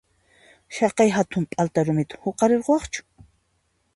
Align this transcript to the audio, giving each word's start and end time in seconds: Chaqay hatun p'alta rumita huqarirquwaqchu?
Chaqay 0.77 1.11
hatun 1.17 1.45
p'alta 1.51 1.85
rumita 1.89 2.21
huqarirquwaqchu? 2.23 3.01